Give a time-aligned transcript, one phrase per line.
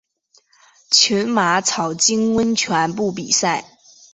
[0.89, 3.77] 群马草津温泉部比赛。